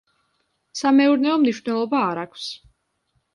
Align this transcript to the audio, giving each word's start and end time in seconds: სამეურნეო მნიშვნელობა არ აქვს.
სამეურნეო 0.79 1.35
მნიშვნელობა 1.43 2.01
არ 2.07 2.23
აქვს. 2.23 2.49